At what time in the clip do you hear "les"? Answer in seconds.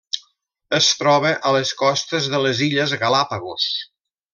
1.57-1.75, 2.47-2.67